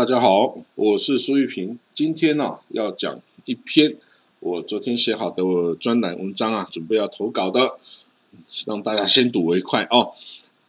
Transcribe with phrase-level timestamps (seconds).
[0.00, 1.78] 大家好，我是苏玉平。
[1.94, 3.96] 今天呢、要讲一篇
[4.38, 5.42] 我昨天写好的
[5.78, 7.78] 专栏文章啊，准备要投稿的，
[8.64, 10.12] 让大家先睹为快哦。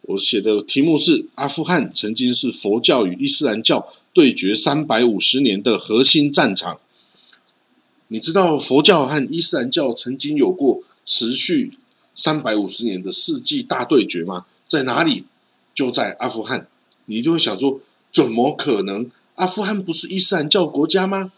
[0.00, 6.80] 我写的题目是：阿富汗曾经是佛教与伊斯兰教对决三百五十年的核心战场。
[8.08, 11.78] 你知道佛教和伊斯兰教曾经有过持续
[12.16, 14.46] 三百五十年的世纪大对决吗？
[14.66, 15.26] 在哪里？
[15.72, 16.66] 就在阿富汗。
[17.06, 17.80] 你就会想说，
[18.12, 19.10] 怎么可能？
[19.36, 21.32] 阿富汗不是伊斯兰教国家吗？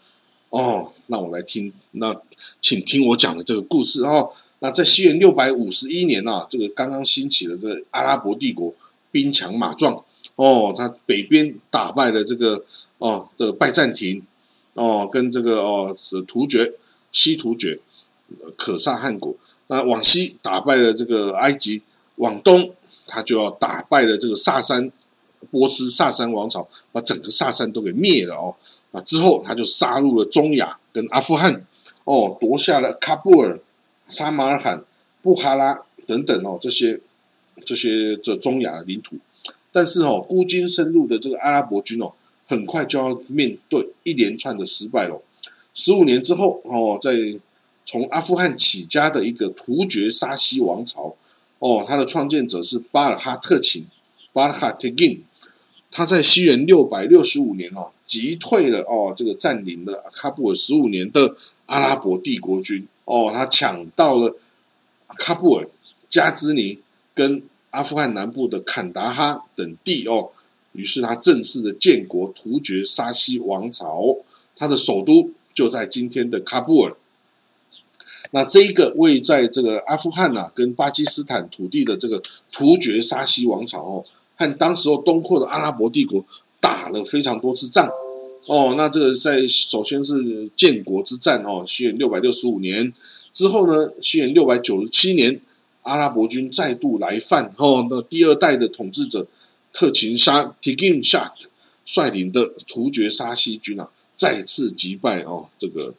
[0.49, 2.15] 哦，那我来听，那
[2.61, 4.31] 请听我讲的这个故事哦。
[4.59, 8.73] 那在西元六百五十一年啊，这个刚刚兴起的这个阿拉伯帝国
[9.11, 10.03] 兵强马壮
[10.35, 12.63] 哦，他北边打败了这个
[12.97, 14.21] 哦这个拜占庭
[14.73, 16.73] 哦，跟这个哦是突厥
[17.11, 17.79] 西突厥
[18.57, 19.33] 可萨汗国，
[19.67, 21.81] 那往西打败了这个埃及，
[22.17, 22.71] 往东
[23.07, 24.91] 他就要打败了这个萨珊
[25.51, 28.55] 波斯萨珊王朝，把整个萨珊都给灭了哦。
[28.91, 31.65] 啊，之后他就杀入了中亚跟阿富汗，
[32.05, 33.59] 哦，夺下了喀布尔、
[34.07, 34.85] 沙马尔罕、
[35.21, 36.97] 布哈拉等等哦，这些
[37.65, 39.17] 这些这中亚的领土。
[39.73, 42.13] 但是哦，孤军深入的这个阿拉伯军哦，
[42.47, 45.21] 很快就要面对一连串的失败了。
[45.73, 47.11] 十五年之后哦，在
[47.83, 51.13] 从阿富汗起家的一个突厥沙西王朝
[51.59, 53.85] 哦，他的创建者是巴尔哈特勤
[54.31, 55.21] 巴尔哈特金。
[55.97, 64.35] 他在西元六百六十五年哦，击退了哦这个占领了喀布尔十五年的阿拉伯帝国军哦，他抢到了
[65.17, 65.65] 喀布尔、
[66.09, 66.79] 加兹尼
[67.13, 70.31] 跟阿富汗南部的坎达哈等地哦，
[70.73, 74.17] 于是他正式的建国突厥沙西王朝，
[74.57, 76.93] 他的首都就在今天的喀布尔。
[78.31, 84.05] 那这一个位在这个阿富汗呐、跟巴基斯坦土地的这个突厥沙西王朝哦。
[84.37, 86.23] 和当时候东扩的阿拉伯帝国
[86.59, 87.89] 打了非常多次仗，
[88.47, 92.91] 哦，那这个在首先是建国之战哦，西元六百六十五年。
[93.33, 95.39] 之后呢，西元六百九十七年，
[95.83, 97.53] 阿拉伯军再度来犯。
[97.57, 99.25] 哦，那第二代的统治者
[99.71, 101.29] 特勤沙 Tigin Shah
[101.85, 105.93] 率领的突厥沙西军啊，再次击败哦这个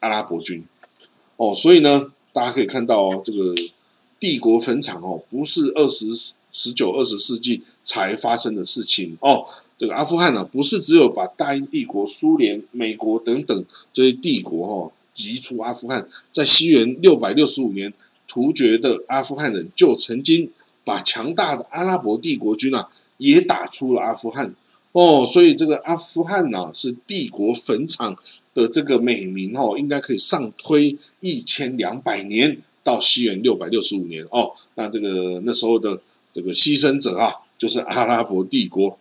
[0.00, 0.64] 阿拉伯军，
[1.36, 3.54] 哦，所以呢，大家可以看到哦，这个
[4.18, 6.32] 帝国坟场哦，不是二十。
[6.52, 9.44] 十九、二十世纪才发生的事情哦。
[9.78, 17.92] 这个阿富汗呢、不是只有把大英帝国、苏联、美国等等这些帝国哦击出阿富汗，在西元六百六十五年，
[18.28, 20.50] 突厥的阿富汗人就曾经
[20.84, 24.54] 把强大的阿拉伯帝国军啊也打出了阿富汗
[24.92, 25.24] 哦。
[25.24, 28.14] 所以这个阿富汗呢、是帝国坟场
[28.52, 34.52] 的这个美名哦，应该可以上推一千两百年到西元六百六十五年哦。
[34.74, 35.98] 那这个那时候的。
[36.32, 38.98] 这个牺牲者啊，就是阿拉伯帝国。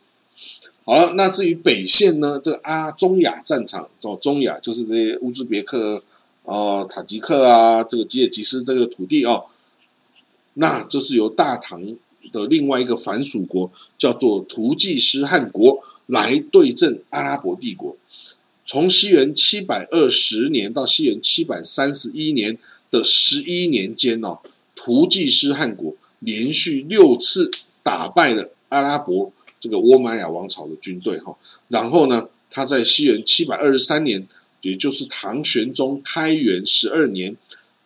[0.83, 2.37] 好了，那至于北线呢？
[2.43, 6.03] 这个阿中亚战场，哦，中亚就是这些乌兹别克、
[6.43, 9.45] 哦塔吉克啊，这个吉尔吉斯这个土地哦，
[10.55, 11.81] 那这是由大唐
[12.33, 17.95] 的另外一个藩属国叫做图济斯汗国来对阵阿拉伯帝国。
[18.65, 22.57] 从西元七百二十年到西元七百三十一年
[22.91, 24.39] 的十一年间哦，
[24.75, 25.95] 图济斯汗国。
[26.21, 27.49] 连续六次
[27.89, 31.35] 打败了阿拉伯这个倭玛雅王朝的军队哈，
[31.69, 34.27] 然后呢，他在西元七百二十三年，
[34.61, 37.35] 也就是唐玄宗开元十二年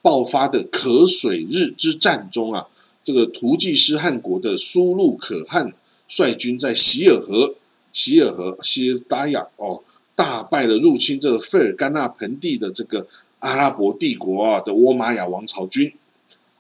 [0.01, 2.67] 爆发的可水日之战中啊，
[3.01, 5.71] 这个图济斯汗国的苏禄可汗
[6.09, 7.55] 率军在希尔河、
[7.93, 9.81] 希尔河、希尔达亚哦，
[10.15, 13.07] 大败了入侵这个费尔干纳盆地的这个
[13.39, 15.93] 阿拉伯帝国啊的倭玛雅王朝军。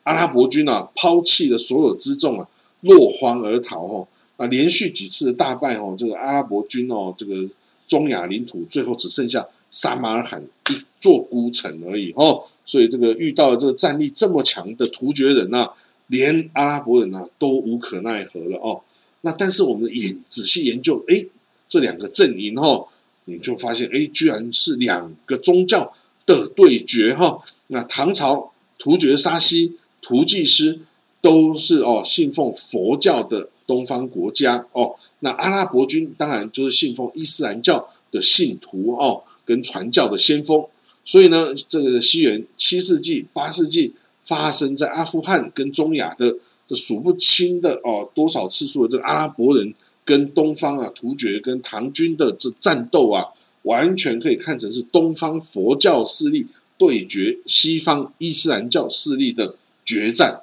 [0.03, 2.47] 阿拉伯军啊，抛弃了所有辎重啊，
[2.83, 4.07] 落荒而逃哦。
[4.37, 7.47] 啊，连续几次的大败哦，这个阿拉伯军哦，这个
[7.85, 12.43] 中亚领土最后只剩下撒马尔罕一座孤城而已哦。
[12.65, 15.69] 所以这个遇到了这个战力这么强的突厥人呐，
[16.07, 18.81] 连阿拉伯人呐都无可奈何了哦。
[19.21, 21.25] 那但是我们也仔细研究，哎，
[21.67, 22.87] 这两个阵营哦，
[23.25, 25.93] 你就发现哎，居然是两个宗教
[26.25, 27.39] 的对决哈。
[27.67, 29.77] 那唐朝突厥沙西。
[30.05, 30.79] 图济斯
[31.23, 40.65] 都是哦信奉佛教的东方国家哦，那阿拉伯军当然就是信奉伊斯兰教的信徒哦，跟传教的先锋。
[41.05, 46.35] 所以呢，这个西元七世纪、八世纪发生在阿富汗跟中亚的
[46.67, 49.73] 这数不清的哦多少次数的这个阿拉伯人
[50.03, 53.27] 跟东方啊突厥跟唐军的这战斗啊，
[53.61, 56.45] 完全可以看成是东方佛教势力
[56.77, 59.55] 对决西方伊斯兰教势力的。
[59.85, 60.42] 决战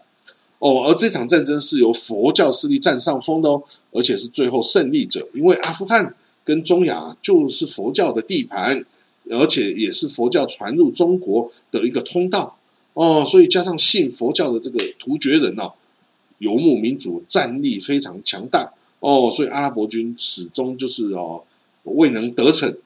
[0.60, 3.62] 哦，而这场战争是由佛教势力占上风的哦，
[3.92, 6.14] 而且是最后胜利者，因为阿富汗
[6.44, 8.84] 跟中亚就是佛教的地盘，
[9.30, 12.58] 而且也是佛教传入中国的一个通道
[12.92, 13.24] 哦。
[13.24, 15.72] 所以加上信佛教的这个突厥人哦，
[16.38, 21.42] 游牧民族战力非常强大哦，所以阿拉伯军始终就是哦
[21.84, 22.76] 未能得逞。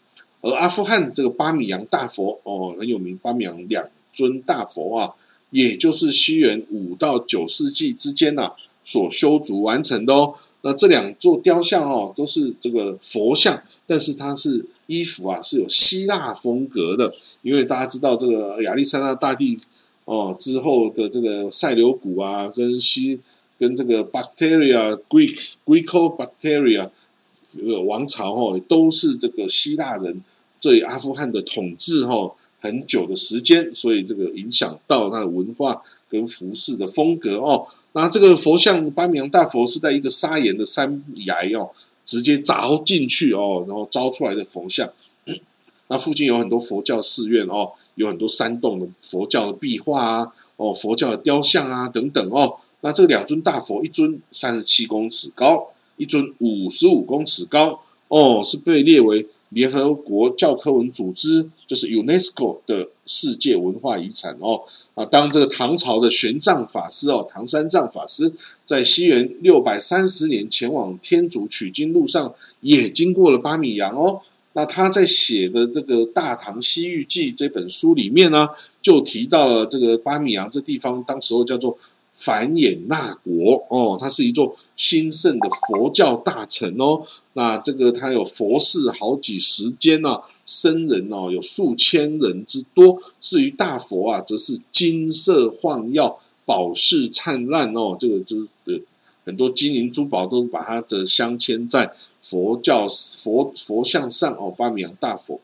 [0.42, 5.10] 而阿富汗这个巴米扬大佛哦很有名，巴米扬两尊大佛啊，
[5.54, 8.50] 也就是西元五到九世纪之间呐
[8.84, 10.34] 所修筑完成的哦。
[10.62, 17.14] 那这两座雕像哦，都是这个佛像，但是它是衣服啊，是有希腊风格的。
[17.42, 19.56] 因为大家知道这个亚历山大大帝
[20.06, 23.20] 哦之后的这个塞琉古啊，跟西
[23.56, 26.90] 跟这个 Bacteria Greek Greco Bacteria
[27.56, 30.20] 这个王朝哦，都是这个希腊人
[30.60, 32.34] 对阿富汗的统治哈
[32.64, 37.66] 很久的时间，所以这个影响到它的文化跟服饰的风格哦。
[37.92, 41.70] 那这个佛像巴米扬大佛是在一个砂岩的山崖哦，
[42.06, 44.88] 直接凿进去哦，然后凿出来的佛像。
[45.88, 52.56] 那附近有很多佛教寺院哦，有很多山洞的佛教的壁画啊，哦，佛教的雕像啊等等哦。
[52.80, 55.68] 那这两尊大佛，一尊三十七公尺高，
[55.98, 59.26] 一尊五十五公尺高哦，是被列为。
[59.54, 64.60] 联合国教科文组织就是 UNESCO 的世界文化遗产哦
[64.94, 68.30] 啊，当这个唐朝的玄奘法师哦，唐三藏法师
[68.66, 74.20] 在西元六百三十年前往天竺取经路上也经过了巴米扬哦，
[74.52, 78.48] 那他在写的这个《大唐西域记》这本书里面呢，
[78.82, 81.78] 就提到了这个巴米扬这地方，当时候叫做。
[82.14, 87.04] 繁衍那国哦，它是一座兴盛的佛教大城哦。
[87.32, 93.02] 那这个它有佛寺好几十间呐，僧人哦有数千人之多。
[93.20, 97.96] 至于大佛啊，则是金色晃耀，宝饰灿烂哦。
[97.98, 98.82] 这个就是
[99.24, 104.54] 很多金银珠宝都把它的镶嵌在佛教佛佛像上哦。
[104.56, 105.40] 巴米扬大佛，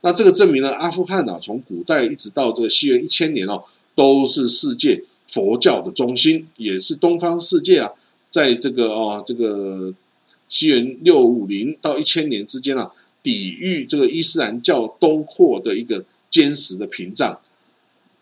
[0.00, 3.62] 那这个证明了阿富汗啊，从古代一直到这个西元一千年哦，
[3.94, 5.04] 都是世界。
[5.28, 7.92] 佛教的中心也是东方世界啊，
[8.30, 9.92] 在这个哦，这个
[10.48, 12.90] 西元六五零到一千年之间啊，
[13.22, 17.38] 抵御这个伊斯兰教东扩的一个坚实的屏障。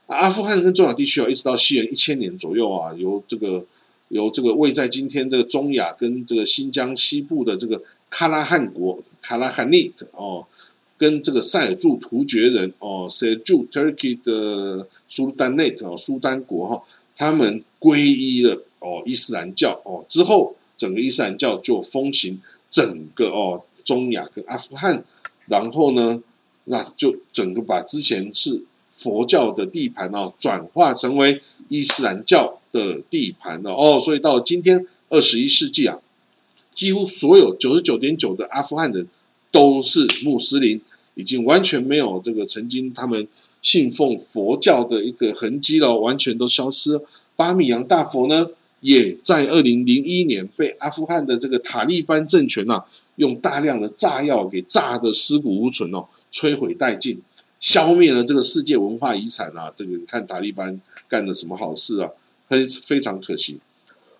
[0.06, 3.64] 阿富汗跟中亚地区啊，一直到西元一千年左右啊，由这个
[4.08, 7.81] 由这个位在今天这个中亚跟这个新疆西部的这个
[8.11, 10.47] 喀拉汗国卡拉汗尼哦，
[10.98, 16.82] 跟这个塞尔柱突厥人哦，塞尔柱 Turkey 的苏丹内哦，苏丹国哈。
[17.19, 22.38] 他们皈依了哦伊斯兰教哦之后，整个伊斯兰教就风行
[22.69, 25.02] 整个哦中亚跟阿富汗，
[25.46, 26.22] 然后呢，
[26.64, 28.62] 那就整个把之前是
[28.93, 35.98] 佛教的地盘哦转化成为伊斯兰教的地盘了哦，所以到今天二十一世纪啊，
[36.75, 39.06] 几乎所有九十九点九的阿富汗人
[39.56, 40.79] 都是穆斯林，
[41.14, 43.27] 已经完全没有这个曾经他们。
[43.63, 47.01] 信奉佛教的一个痕迹了，完全都消失。
[47.34, 48.46] 巴米扬大佛呢，
[48.81, 52.84] 也在二零零一年被阿富汗的这个塔利班政权呐，
[53.17, 57.20] 用大量的炸药给炸的尸骨无存哦，摧毁殆尽，
[57.58, 59.72] 消灭了这个世界文化遗产啊！
[59.75, 62.08] 这个你看塔利班干了什么好事啊？
[62.46, 63.58] 非非常可惜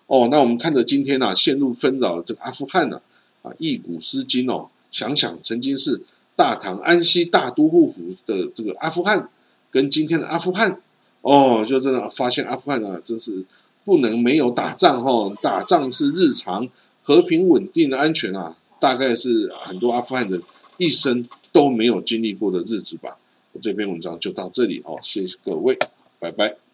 [0.07, 0.27] 哦。
[0.29, 2.99] 那我们看着今天呐，陷入纷扰的这个阿富汗呢，
[3.43, 4.67] 啊，忆古思今哦，
[4.97, 6.01] 想想曾经是
[6.35, 9.29] 大唐安西大都护府的这个阿富汗。
[9.69, 10.81] 跟今天的阿富汗，
[11.21, 13.45] 哦，就真的发现阿富汗啊，真是
[13.83, 16.67] 不能没有打仗哈，打仗是日常，
[17.03, 20.41] 和平稳定的安全啊，大概是很多阿富汗人
[20.77, 23.17] 一生都没有经历过的日子吧。
[23.61, 25.77] 这篇文章就到这里哦，谢谢各位，
[26.17, 26.66] 拜拜。